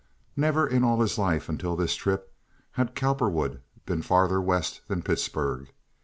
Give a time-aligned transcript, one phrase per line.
[0.35, 2.33] Never in all his life until this trip
[2.71, 5.71] had Cowperwood been farther west than Pittsburg.